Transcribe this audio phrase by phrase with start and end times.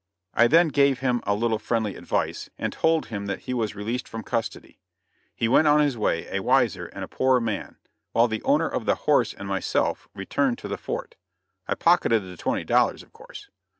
[0.33, 4.07] I then gave him a little friendly advice, and told him that he was released
[4.07, 4.79] from custody.
[5.35, 7.77] He went on his way a wiser and a poorer man,
[8.11, 11.17] while the owner of the horse and myself returned to the fort.
[11.67, 13.51] I pocketed the twenty dollars, of course.